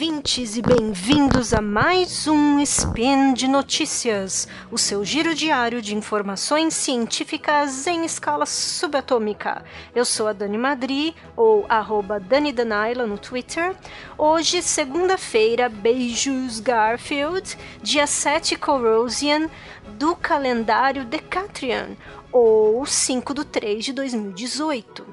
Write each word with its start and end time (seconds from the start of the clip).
ouvintes, 0.00 0.56
e 0.56 0.62
bem-vindos 0.62 1.52
a 1.52 1.60
mais 1.60 2.26
um 2.26 2.58
Spin 2.60 3.34
de 3.34 3.46
Notícias, 3.46 4.48
o 4.70 4.78
seu 4.78 5.04
giro 5.04 5.34
diário 5.34 5.82
de 5.82 5.94
informações 5.94 6.72
científicas 6.72 7.86
em 7.86 8.06
escala 8.06 8.46
subatômica. 8.46 9.62
Eu 9.94 10.06
sou 10.06 10.26
a 10.26 10.32
Dani 10.32 10.56
Madri, 10.56 11.14
ou 11.36 11.66
arroba 11.68 12.18
Dani 12.18 12.50
Danaila 12.50 13.06
no 13.06 13.18
Twitter. 13.18 13.76
Hoje, 14.16 14.62
segunda-feira, 14.62 15.68
beijos 15.68 16.60
Garfield, 16.60 17.58
dia 17.82 18.06
7 18.06 18.56
Corrosian, 18.56 19.50
do 19.98 20.16
calendário 20.16 21.04
Decatrian, 21.04 21.90
ou 22.32 22.86
5 22.86 23.34
de 23.34 23.44
3 23.44 23.84
de 23.84 23.92
2018. 23.92 25.06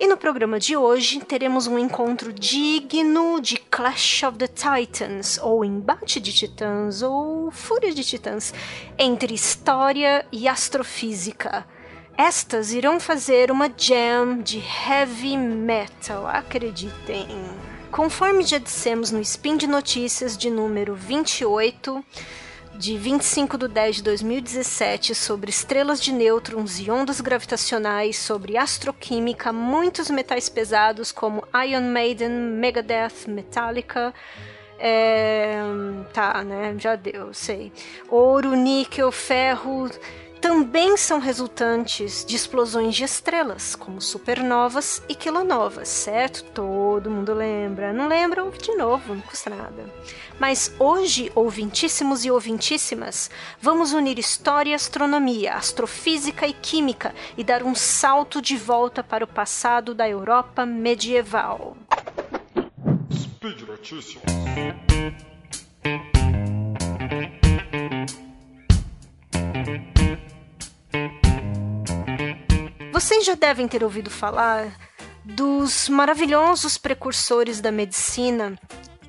E 0.00 0.06
no 0.06 0.16
programa 0.16 0.60
de 0.60 0.76
hoje 0.76 1.18
teremos 1.18 1.66
um 1.66 1.76
encontro 1.76 2.32
digno 2.32 3.40
de 3.40 3.56
Clash 3.56 4.22
of 4.22 4.38
the 4.38 4.46
Titans, 4.46 5.40
ou 5.42 5.64
Embate 5.64 6.20
de 6.20 6.32
Titãs, 6.32 7.02
ou 7.02 7.50
Fúria 7.50 7.92
de 7.92 8.04
Titãs, 8.04 8.54
entre 8.96 9.34
história 9.34 10.24
e 10.30 10.46
astrofísica. 10.46 11.66
Estas 12.16 12.72
irão 12.72 13.00
fazer 13.00 13.50
uma 13.50 13.68
jam 13.76 14.38
de 14.38 14.58
heavy 14.58 15.36
metal, 15.36 16.28
acreditem. 16.28 17.26
Conforme 17.90 18.44
já 18.44 18.58
dissemos 18.58 19.10
no 19.10 19.20
Spin 19.20 19.56
de 19.56 19.66
Notícias 19.66 20.36
de 20.36 20.48
número 20.48 20.94
28, 20.94 22.04
de 22.78 22.96
25 22.96 23.58
de 23.58 23.66
10 23.66 23.96
de 23.96 24.02
2017 24.04 25.12
sobre 25.12 25.50
estrelas 25.50 26.00
de 26.00 26.12
nêutrons 26.12 26.78
e 26.78 26.88
ondas 26.88 27.20
gravitacionais, 27.20 28.16
sobre 28.16 28.56
astroquímica, 28.56 29.52
muitos 29.52 30.08
metais 30.08 30.48
pesados 30.48 31.10
como 31.10 31.42
Iron 31.66 31.90
Maiden, 31.92 32.30
Megadeth, 32.30 33.26
Metallica. 33.26 34.14
É, 34.78 35.60
tá, 36.14 36.44
né? 36.44 36.76
Já 36.78 36.94
deu, 36.94 37.34
sei. 37.34 37.72
Ouro, 38.08 38.54
níquel, 38.54 39.10
ferro 39.10 39.90
também 40.40 40.96
são 40.96 41.18
resultantes 41.18 42.24
de 42.24 42.36
explosões 42.36 42.94
de 42.94 43.04
estrelas, 43.04 43.74
como 43.74 44.00
supernovas 44.00 45.02
e 45.08 45.14
quilonovas, 45.14 45.88
certo? 45.88 46.44
Todo 46.44 47.10
mundo 47.10 47.34
lembra. 47.34 47.92
Não 47.92 48.08
lembra? 48.08 48.48
De 48.50 48.74
novo, 48.74 49.14
não 49.14 49.20
custa 49.20 49.50
nada. 49.50 49.84
Mas 50.38 50.72
hoje, 50.78 51.32
ouvintíssimos 51.34 52.24
e 52.24 52.30
ouvintíssimas, 52.30 53.30
vamos 53.60 53.92
unir 53.92 54.18
história 54.18 54.70
e 54.70 54.74
astronomia, 54.74 55.54
astrofísica 55.54 56.46
e 56.46 56.52
química 56.52 57.14
e 57.36 57.42
dar 57.42 57.62
um 57.62 57.74
salto 57.74 58.40
de 58.40 58.56
volta 58.56 59.02
para 59.02 59.24
o 59.24 59.28
passado 59.28 59.94
da 59.94 60.08
Europa 60.08 60.64
medieval. 60.64 61.76
Speed. 63.12 63.68
Já 73.28 73.34
devem 73.34 73.68
ter 73.68 73.84
ouvido 73.84 74.08
falar 74.08 74.74
dos 75.22 75.86
maravilhosos 75.90 76.78
precursores 76.78 77.60
da 77.60 77.70
medicina 77.70 78.58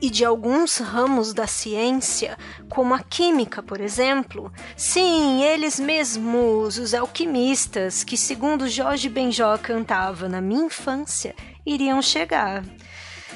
e 0.01 0.09
de 0.09 0.25
alguns 0.25 0.75
ramos 0.77 1.33
da 1.33 1.47
ciência, 1.47 2.37
como 2.67 2.93
a 2.93 2.99
química, 2.99 3.63
por 3.63 3.79
exemplo. 3.79 4.51
Sim, 4.75 5.41
eles 5.41 5.79
mesmos, 5.79 6.77
os 6.77 6.93
alquimistas, 6.93 8.03
que, 8.03 8.17
segundo 8.17 8.67
Jorge 8.67 9.07
Benjó 9.07 9.57
cantava 9.57 10.27
na 10.27 10.41
minha 10.41 10.65
infância, 10.65 11.33
iriam 11.65 12.01
chegar. 12.01 12.61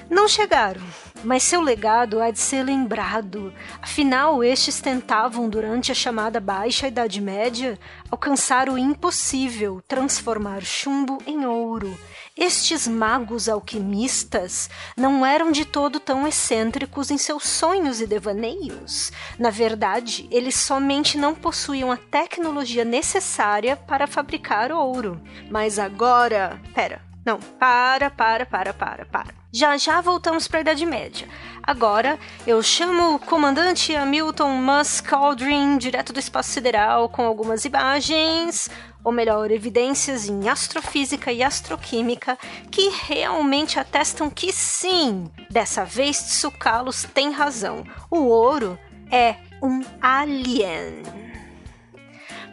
Não 0.09 0.27
chegaram, 0.27 0.83
mas 1.23 1.43
seu 1.43 1.61
legado 1.61 2.21
há 2.21 2.29
de 2.31 2.39
ser 2.39 2.63
lembrado. 2.63 3.53
Afinal, 3.81 4.43
estes 4.43 4.81
tentavam, 4.81 5.49
durante 5.49 5.91
a 5.91 5.95
chamada 5.95 6.39
Baixa 6.39 6.87
Idade 6.87 7.21
Média, 7.21 7.79
alcançar 8.11 8.69
o 8.69 8.77
impossível, 8.77 9.81
transformar 9.87 10.61
chumbo 10.61 11.17
em 11.25 11.45
ouro. 11.45 11.97
Estes 12.35 12.87
magos 12.87 13.47
alquimistas 13.47 14.69
não 14.97 15.23
eram 15.25 15.51
de 15.51 15.65
todo 15.65 15.99
tão 15.99 16.27
excêntricos 16.27 17.11
em 17.11 17.17
seus 17.17 17.47
sonhos 17.47 18.01
e 18.01 18.07
devaneios. 18.07 19.11
Na 19.37 19.51
verdade, 19.51 20.27
eles 20.31 20.55
somente 20.55 21.17
não 21.17 21.35
possuíam 21.35 21.91
a 21.91 21.97
tecnologia 21.97 22.83
necessária 22.83 23.75
para 23.75 24.07
fabricar 24.07 24.71
ouro. 24.71 25.21
Mas 25.49 25.77
agora. 25.77 26.59
Pera, 26.73 27.01
não, 27.23 27.39
para, 27.39 28.09
para, 28.09 28.45
para, 28.45 28.73
para, 28.73 29.05
para. 29.05 29.42
Já 29.55 29.77
já 29.77 30.01
voltamos 30.01 30.47
para 30.47 30.57
a 30.57 30.61
Idade 30.61 30.83
Média. 30.83 31.27
Agora 31.61 32.17
eu 32.47 32.63
chamo 32.63 33.13
o 33.13 33.19
comandante 33.19 33.95
Hamilton 33.95 34.49
Musk 34.49 35.13
Aldrin, 35.13 35.77
direto 35.77 36.11
do 36.11 36.17
espaço 36.17 36.49
sideral, 36.49 37.07
com 37.07 37.23
algumas 37.23 37.63
imagens, 37.63 38.67
ou 39.03 39.11
melhor, 39.11 39.51
evidências 39.51 40.27
em 40.27 40.49
astrofísica 40.49 41.31
e 41.31 41.43
astroquímica 41.43 42.35
que 42.71 42.89
realmente 43.03 43.79
atestam 43.79 44.27
que 44.27 44.51
sim, 44.51 45.29
dessa 45.51 45.85
vez 45.85 46.17
Tsukalos 46.17 47.03
tem 47.13 47.31
razão. 47.31 47.83
O 48.09 48.23
ouro 48.23 48.75
é 49.11 49.35
um 49.61 49.83
alien. 50.01 51.03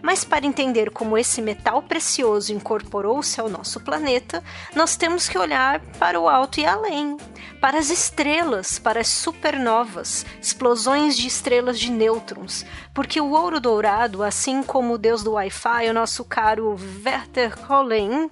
Mas 0.02 0.24
para 0.24 0.46
entender 0.46 0.90
como 0.90 1.16
esse 1.16 1.42
metal 1.42 1.82
precioso 1.82 2.52
incorporou-se 2.52 3.40
ao 3.40 3.48
nosso 3.48 3.80
planeta, 3.80 4.42
nós 4.74 4.96
temos 4.96 5.28
que 5.28 5.38
olhar 5.38 5.80
para 5.98 6.18
o 6.18 6.28
alto 6.28 6.60
e 6.60 6.64
além, 6.64 7.16
para 7.60 7.78
as 7.78 7.90
estrelas, 7.90 8.78
para 8.78 9.00
as 9.00 9.08
supernovas, 9.08 10.24
explosões 10.40 11.16
de 11.16 11.26
estrelas 11.26 11.78
de 11.78 11.90
nêutrons, 11.90 12.64
porque 12.94 13.20
o 13.20 13.30
ouro 13.32 13.60
dourado, 13.60 14.22
assim 14.22 14.62
como 14.62 14.94
o 14.94 14.98
deus 14.98 15.22
do 15.22 15.32
Wi-Fi, 15.32 15.90
o 15.90 15.94
nosso 15.94 16.24
caro 16.24 16.76
Werther 17.04 17.54
Hollen, 17.68 18.30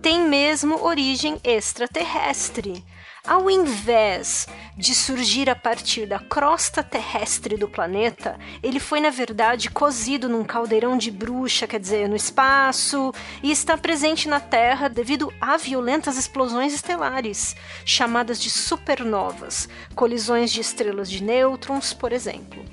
tem 0.00 0.22
mesmo 0.22 0.82
origem 0.82 1.38
extraterrestre. 1.44 2.84
Ao 3.30 3.48
invés 3.48 4.48
de 4.76 4.92
surgir 4.92 5.48
a 5.48 5.54
partir 5.54 6.04
da 6.04 6.18
crosta 6.18 6.82
terrestre 6.82 7.56
do 7.56 7.68
planeta, 7.68 8.36
ele 8.60 8.80
foi, 8.80 9.00
na 9.00 9.10
verdade, 9.10 9.70
cozido 9.70 10.28
num 10.28 10.42
caldeirão 10.42 10.98
de 10.98 11.12
bruxa, 11.12 11.64
quer 11.64 11.78
dizer, 11.78 12.08
no 12.08 12.16
espaço, 12.16 13.14
e 13.40 13.52
está 13.52 13.78
presente 13.78 14.28
na 14.28 14.40
Terra 14.40 14.88
devido 14.88 15.32
a 15.40 15.56
violentas 15.56 16.16
explosões 16.16 16.74
estelares, 16.74 17.54
chamadas 17.84 18.42
de 18.42 18.50
supernovas, 18.50 19.68
colisões 19.94 20.50
de 20.50 20.60
estrelas 20.60 21.08
de 21.08 21.22
nêutrons, 21.22 21.92
por 21.92 22.12
exemplo. 22.12 22.64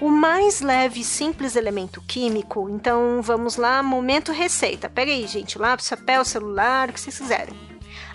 O 0.00 0.08
mais 0.08 0.60
leve 0.60 1.00
e 1.00 1.04
simples 1.04 1.56
elemento 1.56 2.00
químico, 2.06 2.70
então 2.70 3.20
vamos 3.20 3.56
lá, 3.56 3.82
momento 3.82 4.30
receita. 4.30 4.88
Pega 4.88 5.10
aí, 5.10 5.26
gente, 5.26 5.58
lápis, 5.58 5.90
papel, 5.90 6.24
celular, 6.24 6.88
o 6.88 6.92
que 6.92 7.00
vocês 7.00 7.18
quiserem. 7.18 7.73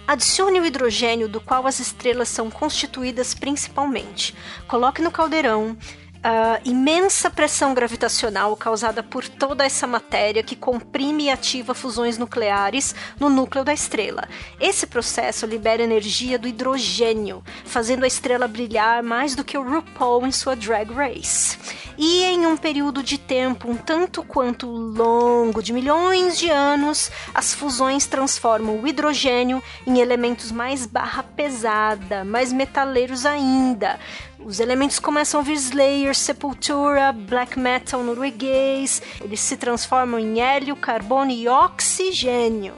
Adicione 0.09 0.59
o 0.59 0.65
hidrogênio 0.65 1.29
do 1.29 1.39
qual 1.39 1.67
as 1.67 1.79
estrelas 1.79 2.29
são 2.29 2.49
constituídas 2.49 3.35
principalmente. 3.35 4.35
Coloque 4.67 5.03
no 5.03 5.11
caldeirão, 5.11 5.77
a 6.23 6.59
imensa 6.65 7.29
pressão 7.29 7.75
gravitacional 7.75 8.57
causada 8.57 9.03
por 9.03 9.29
toda 9.29 9.63
essa 9.63 9.85
matéria 9.85 10.41
que 10.41 10.55
comprime 10.55 11.25
e 11.25 11.29
ativa 11.29 11.75
fusões 11.75 12.17
nucleares 12.17 12.95
no 13.19 13.29
núcleo 13.29 13.63
da 13.63 13.71
estrela. 13.71 14.27
Esse 14.59 14.87
processo 14.87 15.45
libera 15.45 15.83
energia 15.83 16.39
do 16.39 16.47
hidrogênio, 16.47 17.43
fazendo 17.63 18.03
a 18.03 18.07
estrela 18.07 18.47
brilhar 18.47 19.03
mais 19.03 19.35
do 19.35 19.43
que 19.43 19.59
o 19.59 19.63
RuPaul 19.63 20.25
em 20.25 20.31
sua 20.31 20.55
drag 20.55 20.91
race. 20.91 21.55
E 22.01 22.23
em 22.23 22.45
um 22.45 22.55
período 22.55 23.03
de 23.03 23.17
tempo 23.17 23.69
um 23.69 23.75
tanto 23.75 24.23
quanto 24.23 24.65
longo, 24.65 25.61
de 25.61 25.73
milhões 25.73 26.39
de 26.39 26.49
anos, 26.49 27.11
as 27.33 27.53
fusões 27.53 28.05
transformam 28.05 28.79
o 28.79 28.87
hidrogênio 28.87 29.61
em 29.85 29.99
elementos 29.99 30.49
mais 30.49 30.85
barra 30.85 31.23
pesada, 31.23 32.23
mais 32.23 32.53
metaleiros 32.53 33.25
ainda, 33.25 33.99
os 34.39 34.61
elementos 34.61 34.97
começam 34.97 35.41
a 35.41 35.43
vir 35.43 35.55
Slayer, 35.55 36.15
Sepultura, 36.15 37.11
black 37.11 37.59
metal 37.59 38.01
norueguês, 38.01 39.01
eles 39.19 39.41
se 39.41 39.57
transformam 39.57 40.17
em 40.17 40.39
hélio, 40.39 40.77
carbono 40.77 41.31
e 41.31 41.49
oxigênio 41.49 42.75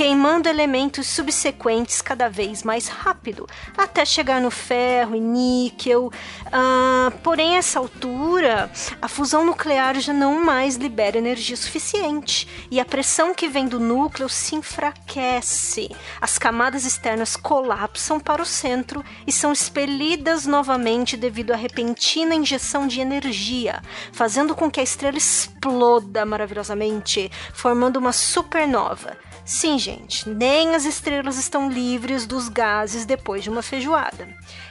queimando 0.00 0.48
elementos 0.48 1.06
subsequentes 1.06 2.00
cada 2.00 2.26
vez 2.26 2.62
mais 2.62 2.88
rápido, 2.88 3.46
até 3.76 4.02
chegar 4.02 4.40
no 4.40 4.50
ferro 4.50 5.14
e 5.14 5.20
níquel. 5.20 6.10
Ah, 6.50 7.12
porém, 7.22 7.56
a 7.56 7.58
essa 7.58 7.78
altura, 7.78 8.72
a 9.02 9.08
fusão 9.08 9.44
nuclear 9.44 10.00
já 10.00 10.14
não 10.14 10.42
mais 10.42 10.76
libera 10.76 11.18
energia 11.18 11.54
suficiente 11.54 12.48
e 12.70 12.80
a 12.80 12.84
pressão 12.86 13.34
que 13.34 13.46
vem 13.46 13.68
do 13.68 13.78
núcleo 13.78 14.26
se 14.26 14.54
enfraquece. 14.54 15.94
As 16.18 16.38
camadas 16.38 16.86
externas 16.86 17.36
colapsam 17.36 18.18
para 18.18 18.40
o 18.40 18.46
centro 18.46 19.04
e 19.26 19.32
são 19.32 19.52
expelidas 19.52 20.46
novamente 20.46 21.14
devido 21.14 21.50
à 21.50 21.56
repentina 21.56 22.34
injeção 22.34 22.86
de 22.86 23.02
energia, 23.02 23.82
fazendo 24.12 24.54
com 24.54 24.70
que 24.70 24.80
a 24.80 24.82
estrela 24.82 25.18
exploda 25.18 26.24
maravilhosamente, 26.24 27.30
formando 27.52 27.98
uma 27.98 28.14
supernova. 28.14 29.14
Sim, 29.50 29.80
gente, 29.80 30.28
nem 30.28 30.76
as 30.76 30.84
estrelas 30.84 31.36
estão 31.36 31.68
livres 31.68 32.24
dos 32.24 32.48
gases 32.48 33.04
depois 33.04 33.42
de 33.42 33.50
uma 33.50 33.62
feijoada. 33.62 34.28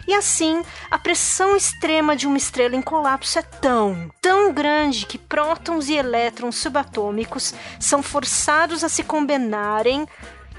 E 0.08 0.14
assim, 0.14 0.62
a 0.90 0.98
pressão 0.98 1.54
extrema 1.54 2.16
de 2.16 2.26
uma 2.26 2.38
estrela 2.38 2.78
em 2.78 2.81
colapso 2.81 3.38
é 3.38 3.42
tão, 3.42 4.10
tão 4.22 4.54
grande 4.54 5.06
que 5.06 5.18
prótons 5.18 5.90
e 5.90 5.96
elétrons 5.96 6.56
subatômicos 6.56 7.54
são 7.78 8.02
forçados 8.02 8.81
a 8.81 8.88
se 8.88 9.04
combinarem 9.04 10.08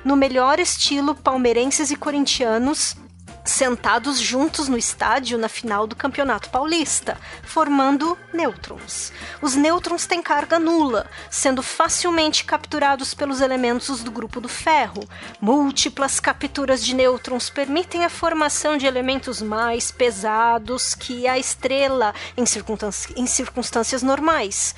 no 0.05 0.17
melhor 0.17 0.61
estilo 0.61 1.15
palmeirenses 1.15 1.91
e 1.91 1.97
corintianos 1.97 2.95
sentados 3.45 4.21
juntos 4.21 4.69
no 4.69 4.77
estádio 4.77 5.39
na 5.39 5.49
final 5.49 5.87
do 5.87 5.97
Campeonato 5.97 6.51
Paulista, 6.51 7.19
formando 7.43 8.17
nêutrons. 8.33 9.13
Os 9.41 9.55
nêutrons 9.55 10.07
têm 10.07 10.23
carga 10.23 10.59
nula, 10.59 11.09
sendo 11.31 11.63
facilmente 11.63 12.45
capturados 12.45 13.15
pelos 13.15 13.41
elementos 13.41 14.03
do 14.03 14.11
grupo 14.11 14.41
do 14.41 14.49
ferro. 14.49 15.03
Múltiplas 15.41 16.21
capturas 16.21 16.85
de 16.85 16.95
nêutrons 16.95 17.51
permitem 17.51 18.05
a 18.05 18.11
formação 18.11 18.77
de 18.77 18.87
elementos 18.87 19.41
mais 19.43 19.91
pesados 19.91 20.95
que 20.95 21.27
a 21.27 21.39
estrela 21.39 22.15
em, 22.37 22.45
em 23.17 23.27
circunstâncias 23.27 24.03
normais. 24.03 24.75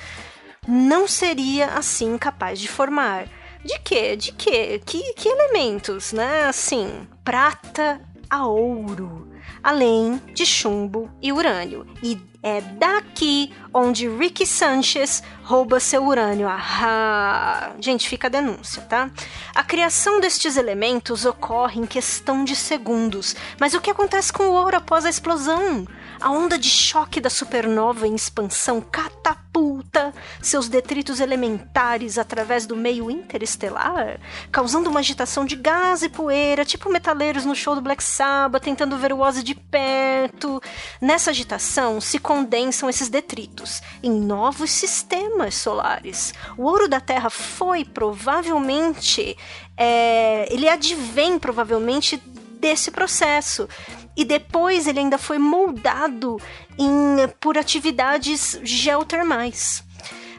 Não 0.67 1.07
seria 1.07 1.67
assim 1.67 2.17
capaz 2.17 2.59
de 2.59 2.67
formar. 2.67 3.27
De 3.63 3.79
quê? 3.79 4.15
De 4.15 4.31
quê? 4.31 4.81
Que, 4.85 5.13
que 5.13 5.29
elementos, 5.29 6.11
né? 6.11 6.45
Assim, 6.45 7.07
prata 7.23 8.01
a 8.33 8.47
ouro, 8.47 9.31
além 9.61 10.19
de 10.33 10.43
chumbo 10.43 11.07
e 11.21 11.31
urânio. 11.31 11.85
E 12.01 12.19
é 12.41 12.61
daqui 12.61 13.53
onde 13.71 14.09
Ricky 14.09 14.43
Sanchez 14.43 15.21
rouba 15.43 15.79
seu 15.79 16.03
urânio. 16.03 16.47
Ah, 16.49 17.73
gente, 17.79 18.09
fica 18.09 18.25
a 18.25 18.31
denúncia, 18.31 18.81
tá? 18.81 19.11
A 19.53 19.63
criação 19.63 20.19
destes 20.19 20.57
elementos 20.57 21.25
ocorre 21.25 21.79
em 21.79 21.85
questão 21.85 22.43
de 22.43 22.55
segundos. 22.55 23.35
Mas 23.59 23.75
o 23.75 23.81
que 23.81 23.91
acontece 23.91 24.33
com 24.33 24.45
o 24.45 24.53
ouro 24.53 24.77
após 24.77 25.05
a 25.05 25.11
explosão? 25.11 25.85
A 26.23 26.31
onda 26.31 26.57
de 26.57 26.69
choque 26.69 27.19
da 27.19 27.29
supernova 27.29 28.07
em 28.07 28.15
expansão 28.15 28.79
catapulta 28.79 30.13
seus 30.41 30.69
detritos 30.69 31.19
elementares 31.19 32.17
através 32.17 32.65
do 32.65 32.77
meio 32.77 33.11
interestelar, 33.11 34.21
causando 34.49 34.89
uma 34.89 35.01
agitação 35.01 35.43
de 35.43 35.57
gás 35.57 36.01
e 36.01 36.07
poeira, 36.07 36.63
tipo 36.63 36.89
metaleiros 36.89 37.43
no 37.43 37.53
show 37.53 37.75
do 37.75 37.81
Black 37.81 38.01
Sabbath 38.01 38.63
tentando 38.63 38.97
ver 38.97 39.11
o 39.11 39.19
Ozzy 39.19 39.43
de 39.43 39.53
perto. 39.53 40.63
Nessa 41.01 41.31
agitação 41.31 41.99
se 41.99 42.17
condensam 42.17 42.89
esses 42.89 43.09
detritos 43.09 43.81
em 44.01 44.09
novos 44.09 44.71
sistemas 44.71 45.55
solares. 45.55 46.33
O 46.57 46.63
ouro 46.63 46.87
da 46.87 47.01
Terra 47.01 47.29
foi 47.29 47.83
provavelmente, 47.83 49.37
é, 49.75 50.47
ele 50.49 50.69
advém 50.69 51.37
provavelmente 51.37 52.15
desse 52.15 52.91
processo 52.91 53.67
e 54.15 54.23
depois 54.23 54.87
ele 54.87 54.99
ainda 54.99 55.17
foi 55.17 55.37
moldado 55.37 56.39
em, 56.77 57.27
por 57.39 57.57
atividades 57.57 58.59
geotermais. 58.63 59.83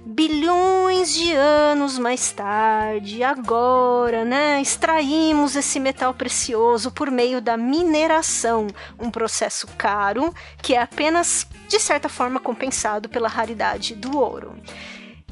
Bilhões 0.07 1.15
de 1.15 1.33
anos 1.33 1.99
mais 1.99 2.31
tarde, 2.31 3.23
agora, 3.23 4.23
né, 4.23 4.61
extraímos 4.61 5.57
esse 5.57 5.81
metal 5.81 6.13
precioso 6.13 6.91
por 6.91 7.11
meio 7.11 7.41
da 7.41 7.57
mineração, 7.57 8.67
um 8.99 9.11
processo 9.11 9.67
caro 9.79 10.35
que 10.61 10.75
é 10.75 10.83
apenas 10.83 11.47
de 11.69 11.81
certa 11.81 12.11
forma 12.11 12.39
compensado 12.39 13.09
pela 13.09 13.29
raridade 13.29 13.95
do 13.95 14.19
ouro. 14.19 14.55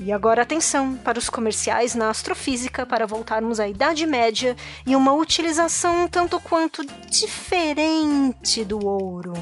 E 0.05 0.11
agora 0.11 0.43
atenção 0.43 0.97
para 0.97 1.17
os 1.17 1.31
comerciais 1.31 1.95
na 1.95 2.11
astrofísica 2.11 2.85
para 2.85 3.07
voltarmos 3.07 3.61
à 3.61 3.69
Idade 3.69 4.05
Média 4.05 4.57
e 4.85 4.97
uma 4.97 5.13
utilização 5.13 6.09
tanto 6.09 6.41
quanto 6.41 6.85
diferente 7.09 8.65
do 8.65 8.85
ouro 8.85 9.35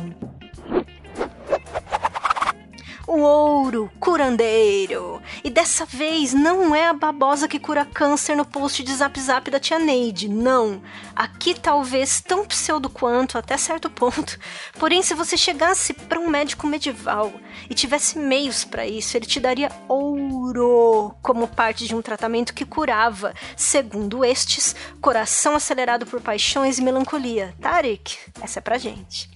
o 3.11 3.23
ouro 3.23 3.91
curandeiro. 3.99 5.21
E 5.43 5.51
dessa 5.51 5.85
vez 5.85 6.33
não 6.33 6.73
é 6.73 6.87
a 6.87 6.93
babosa 6.93 7.49
que 7.49 7.59
cura 7.59 7.85
câncer 7.85 8.37
no 8.37 8.45
post 8.45 8.85
de 8.85 8.95
zap 8.95 9.19
zap 9.21 9.51
da 9.51 9.59
tia 9.59 9.81
Neide, 9.81 10.29
não. 10.29 10.81
Aqui 11.17 11.59
talvez 11.59 12.21
tão 12.21 12.47
pseudo 12.47 12.89
quanto, 12.89 13.37
até 13.37 13.57
certo 13.57 13.91
ponto. 13.91 14.39
Porém, 14.79 15.03
se 15.03 15.13
você 15.13 15.37
chegasse 15.37 15.93
para 15.93 16.21
um 16.21 16.31
médico 16.31 16.69
medieval 16.69 17.33
e 17.69 17.75
tivesse 17.75 18.17
meios 18.17 18.65
para 18.65 18.87
isso, 18.87 19.17
ele 19.17 19.27
te 19.27 19.41
daria 19.41 19.73
ouro 19.89 21.13
como 21.21 21.49
parte 21.49 21.89
de 21.89 21.97
um 21.97 22.03
tratamento 22.03 22.55
que 22.55 22.65
curava, 22.65 23.35
segundo 23.57 24.25
estes, 24.25 24.77
coração 25.01 25.57
acelerado 25.57 26.07
por 26.07 26.21
paixões 26.21 26.79
e 26.79 26.83
melancolia. 26.83 27.57
Tarik, 27.61 28.17
essa 28.41 28.61
é 28.61 28.63
pra 28.63 28.79
gente. 28.79 29.29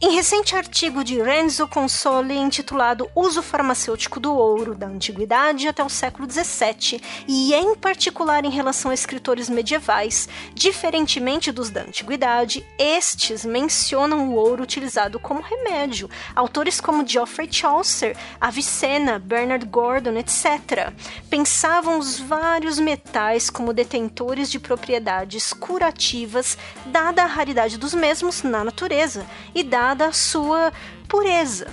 Em 0.00 0.14
recente 0.14 0.56
artigo 0.56 1.04
de 1.04 1.22
Renzo 1.22 1.68
Consoli 1.68 2.36
intitulado 2.36 3.08
Uso 3.14 3.40
Farmacêutico 3.40 4.18
do 4.18 4.34
Ouro 4.34 4.74
da 4.74 4.88
Antiguidade 4.88 5.68
até 5.68 5.82
o 5.84 5.88
século 5.88 6.28
XVII, 6.28 7.00
e 7.28 7.54
em 7.54 7.76
particular 7.76 8.44
em 8.44 8.50
relação 8.50 8.90
a 8.90 8.94
escritores 8.94 9.48
medievais, 9.48 10.28
diferentemente 10.54 11.52
dos 11.52 11.70
da 11.70 11.82
Antiguidade, 11.82 12.66
estes 12.76 13.44
mencionam 13.44 14.28
o 14.28 14.34
ouro 14.34 14.64
utilizado 14.64 15.20
como 15.20 15.40
remédio. 15.40 16.10
Autores 16.34 16.80
como 16.80 17.06
Geoffrey 17.06 17.48
Chaucer, 17.48 18.16
Avicenna, 18.40 19.20
Bernard 19.20 19.64
Gordon, 19.66 20.18
etc., 20.18 20.92
pensavam 21.30 21.96
os 21.98 22.18
vários 22.18 22.80
metais 22.80 23.48
como 23.48 23.72
detentores 23.72 24.50
de 24.50 24.58
propriedades 24.58 25.52
curativas, 25.52 26.58
dada 26.86 27.22
a 27.22 27.26
raridade 27.26 27.78
dos 27.78 27.94
mesmos 27.94 28.42
na 28.42 28.64
natureza 28.64 29.24
e 29.54 29.62
dada 29.62 30.06
a 30.06 30.12
sua 30.12 30.72
pureza. 31.08 31.66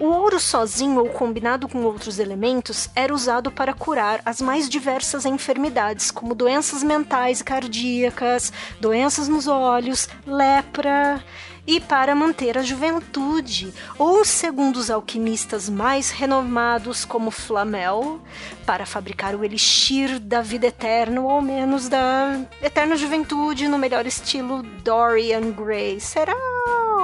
O 0.00 0.06
ouro 0.06 0.40
sozinho 0.40 1.00
ou 1.00 1.08
combinado 1.10 1.68
com 1.68 1.82
outros 1.84 2.18
elementos 2.18 2.88
era 2.94 3.14
usado 3.14 3.50
para 3.50 3.74
curar 3.74 4.22
as 4.24 4.40
mais 4.40 4.68
diversas 4.68 5.26
enfermidades, 5.26 6.10
como 6.10 6.34
doenças 6.34 6.82
mentais 6.82 7.40
e 7.40 7.44
cardíacas, 7.44 8.52
doenças 8.80 9.28
nos 9.28 9.46
olhos, 9.46 10.08
lepra 10.26 11.22
e 11.66 11.80
para 11.80 12.14
manter 12.14 12.56
a 12.56 12.62
juventude, 12.62 13.74
ou 13.98 14.24
segundo 14.24 14.76
os 14.76 14.90
alquimistas 14.90 15.68
mais 15.68 16.10
renomados 16.10 17.04
como 17.04 17.30
Flamel, 17.30 18.20
para 18.64 18.86
fabricar 18.86 19.34
o 19.34 19.44
elixir 19.44 20.18
da 20.20 20.40
vida 20.40 20.68
eterna, 20.68 21.20
ou 21.20 21.42
menos 21.42 21.88
da 21.88 22.40
eterna 22.62 22.96
juventude, 22.96 23.68
no 23.68 23.78
melhor 23.78 24.06
estilo 24.06 24.62
Dorian 24.62 25.50
Gray. 25.50 25.98
Será 25.98 26.55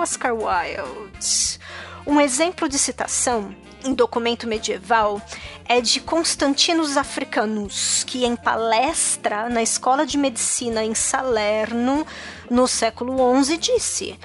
Oscar 0.03 0.35
Wilde? 0.35 1.61
Um 2.05 2.21
exemplo 2.21 2.69
de 2.69 2.77
citação 2.77 3.55
em 3.85 3.95
documento 3.95 4.49
medieval 4.49 5.23
é 5.65 5.81
de 5.81 6.01
Constantinos 6.01 6.97
Africanus, 6.97 8.03
que 8.05 8.25
em 8.25 8.35
palestra 8.35 9.49
na 9.49 9.63
Escola 9.63 10.05
de 10.05 10.19
Medicina 10.19 10.85
em 10.85 10.93
Salerno, 10.93 12.05
no 12.51 12.67
século 12.67 13.17
XI, 13.45 13.57
disse: 13.57 14.19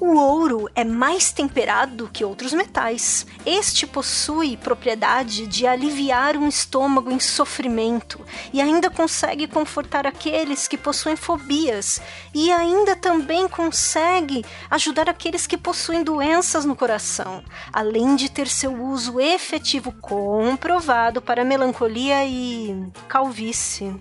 o 0.00 0.16
ouro 0.16 0.66
é 0.74 0.82
mais 0.82 1.30
temperado 1.30 2.08
que 2.10 2.24
outros 2.24 2.54
metais. 2.54 3.26
Este 3.44 3.86
possui 3.86 4.56
propriedade 4.56 5.46
de 5.46 5.66
aliviar 5.66 6.38
um 6.38 6.48
estômago 6.48 7.10
em 7.10 7.20
sofrimento 7.20 8.24
e 8.50 8.62
ainda 8.62 8.88
consegue 8.88 9.46
confortar 9.46 10.06
aqueles 10.06 10.66
que 10.66 10.78
possuem 10.78 11.16
fobias 11.16 12.00
e 12.34 12.50
ainda 12.50 12.96
também 12.96 13.46
consegue 13.46 14.42
ajudar 14.70 15.08
aqueles 15.10 15.46
que 15.46 15.58
possuem 15.58 16.02
doenças 16.02 16.64
no 16.64 16.74
coração, 16.74 17.44
além 17.70 18.16
de 18.16 18.30
ter 18.30 18.48
seu 18.48 18.72
uso 18.82 19.20
efetivo 19.20 19.92
comprovado 19.92 21.20
para 21.20 21.44
melancolia 21.44 22.24
e 22.24 22.90
calvície. 23.06 23.94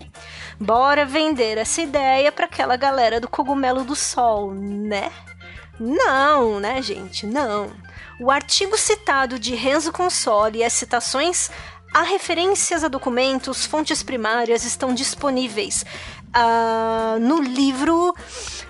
Bora 0.58 1.06
vender 1.06 1.58
essa 1.58 1.82
ideia 1.82 2.32
para 2.32 2.46
aquela 2.46 2.78
galera 2.78 3.20
do 3.20 3.28
cogumelo 3.28 3.84
do 3.84 3.96
sol, 3.96 4.54
né? 4.54 5.12
Não, 5.80 6.60
né, 6.60 6.82
gente? 6.82 7.26
Não. 7.26 7.72
O 8.20 8.30
artigo 8.30 8.78
citado 8.78 9.40
de 9.40 9.56
Renzo 9.56 9.92
Consoli 9.92 10.60
e 10.60 10.64
as 10.64 10.74
citações 10.74 11.50
a 11.94 12.04
referências 12.04 12.84
a 12.84 12.88
documentos, 12.88 13.66
fontes 13.66 14.04
primárias 14.04 14.64
estão 14.64 14.94
disponíveis 14.94 15.84
uh, 16.30 17.20
no 17.20 17.42
livro 17.42 18.14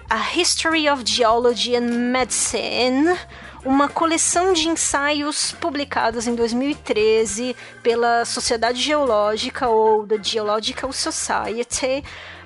A 0.10 0.34
History 0.36 0.90
of 0.90 1.04
Geology 1.06 1.76
and 1.76 2.12
Medicine, 2.12 3.18
uma 3.66 3.90
coleção 3.90 4.54
de 4.54 4.70
ensaios 4.70 5.52
publicados 5.52 6.28
em 6.28 6.36
2013 6.36 7.56
pela 7.84 8.24
Sociedade 8.24 8.82
Geológica 8.82 9.68
ou 9.68 10.08
The 10.08 10.24
Geological 10.24 10.94
Society, 10.94 12.04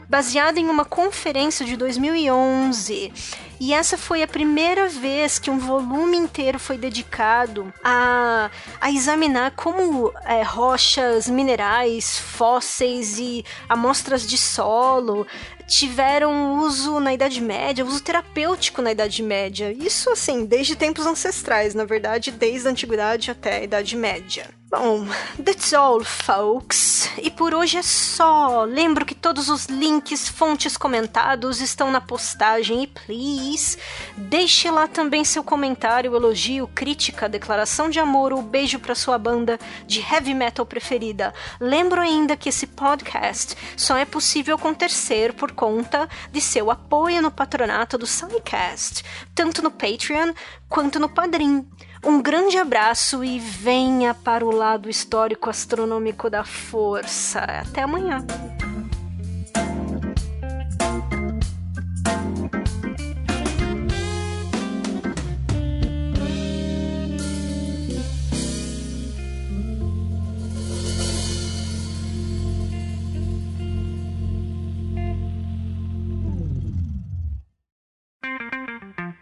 baseada 0.10 0.60
em 0.60 0.69
uma 0.69 0.86
conferência 0.86 1.65
de 1.65 1.75
2011 1.75 3.12
E 3.60 3.74
essa 3.74 3.98
foi 3.98 4.22
a 4.24 4.27
primeira 4.27 4.88
vez 4.88 5.39
que 5.39 5.50
um 5.50 5.57
volume 5.57 6.17
inteiro 6.17 6.60
foi 6.60 6.77
dedicado 6.77 7.74
a, 7.83 8.50
a 8.81 8.91
examinar 8.91 9.51
como 9.51 10.12
é, 10.25 10.41
rochas, 10.43 11.29
minerais, 11.29 12.17
fósseis 12.17 13.17
e 13.19 13.45
amostras 13.69 14.27
de 14.27 14.38
solo 14.38 15.25
tiveram 15.65 16.60
uso 16.60 17.00
na 17.00 17.13
Idade 17.13 17.41
Média, 17.41 17.86
uso 17.86 18.01
terapêutico 18.01 18.81
na 18.81 18.91
Idade 18.91 19.24
Média. 19.24 19.72
Isso, 19.72 20.10
assim, 20.10 20.45
desde 20.45 20.75
tempos 20.75 21.05
ancestrais, 21.05 21.74
na 21.74 21.86
verdade, 21.86 22.31
desde 22.31 22.67
a 22.67 22.72
Antiguidade 22.72 23.31
até 23.31 23.57
a 23.57 23.63
Idade 23.63 23.95
Média. 23.95 24.50
Bom, 24.75 25.06
that's 25.38 25.72
all, 25.72 26.03
folks. 26.03 27.08
E 27.22 27.30
por 27.30 27.53
hoje 27.53 27.77
é 27.77 27.84
só. 27.84 28.63
Lembro 28.63 29.06
que 29.06 29.13
todos 29.13 29.48
os 29.48 29.68
links, 29.68 30.27
fontes 30.27 30.75
comentados 30.75 31.62
estão 31.62 31.92
na 31.92 32.01
postagem 32.01 32.82
e 32.82 32.88
please, 32.88 33.77
deixe 34.18 34.72
lá 34.72 34.88
também 34.88 35.24
seu 35.24 35.44
comentário, 35.44 36.15
elogio, 36.15 36.68
crítica, 36.74 37.30
declaração 37.30 37.88
de 37.88 38.00
amor 38.00 38.34
ou 38.34 38.42
beijo 38.42 38.80
para 38.80 38.96
sua 38.96 39.20
banda 39.20 39.60
de 39.86 40.00
heavy 40.00 40.34
metal 40.34 40.65
preferida. 40.65 41.36
Lembro 41.60 42.01
ainda 42.01 42.36
que 42.36 42.50
esse 42.50 42.65
podcast 42.65 43.56
só 43.77 43.96
é 43.96 44.06
possível 44.06 44.56
acontecer 44.56 45.34
por 45.34 45.51
conta 45.51 46.10
de 46.32 46.42
seu 46.42 46.72
apoio 46.72 47.22
no 47.22 47.30
patronato 47.30 47.96
do 47.96 48.08
SciCast, 48.08 49.06
tanto 49.36 49.62
no 49.62 49.70
Patreon 49.70 50.34
quanto 50.68 51.00
no 51.00 51.08
Padrim. 51.08 51.63
Um 52.05 52.22
grande 52.22 52.57
abraço 52.57 53.24
e 53.24 53.39
venha 53.39 54.13
para 54.13 54.45
o 54.45 54.51
lado 54.51 54.89
histórico 54.89 55.50
astronômico 55.50 56.29
da 56.29 56.43
força. 56.43 57.39
Até 57.39 57.81
amanhã. 57.81 58.25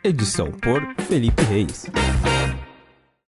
Edição 0.03 0.51
por 0.51 0.81
Felipe 1.07 1.43
Reis. 1.43 1.85